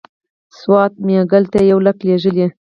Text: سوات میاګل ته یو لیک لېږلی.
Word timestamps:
سوات 0.59 0.93
میاګل 1.05 1.43
ته 1.51 1.59
یو 1.71 1.79
لیک 1.85 1.99
لېږلی. 2.07 2.47